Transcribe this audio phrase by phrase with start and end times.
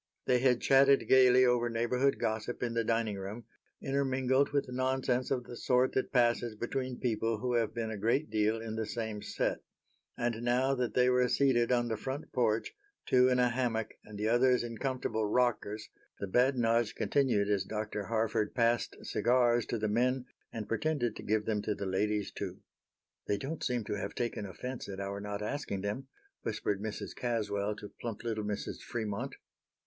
[0.25, 3.45] They had chatted gaily over neighborhood gossip in the dining room,
[3.83, 8.31] intermingled with nonsense of the sort that passes between people who have been a great
[8.31, 9.59] deal in the same set.
[10.17, 12.73] And now that they were seated on the front porch,
[13.05, 15.87] two in a hammock and the others in comfortable rockers,
[16.19, 18.05] the badinage continued as Dr.
[18.05, 22.57] Harford passed cigars to the men and pretended to give them to the ladies, too.
[23.27, 26.07] "They don't seem to have taken offense at our not asking them,"
[26.41, 27.15] whispered Mrs.
[27.15, 28.81] Caswell to plump little Mrs.
[28.81, 29.35] Fremont.